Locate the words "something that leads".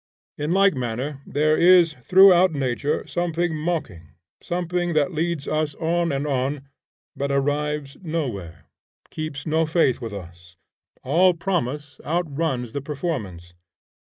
4.41-5.47